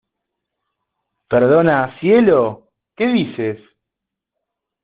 [1.29, 3.59] ¿Perdona, cielo?¿ qué dices?